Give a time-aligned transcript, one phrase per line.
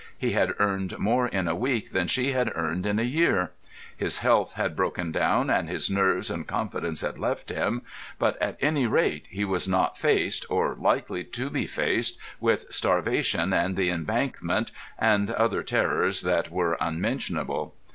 [0.17, 3.51] He had earned more in a week than she had earned in a year.
[3.95, 7.83] His health had broken down, and his nerves and confidence had left him,
[8.17, 13.53] but, at any rate, he was not faced, or likely to be faced, with starvation
[13.53, 17.75] and the Embankment, and other terrors that were unmentionable.